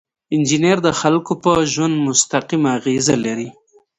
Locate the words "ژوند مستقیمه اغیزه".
1.73-3.15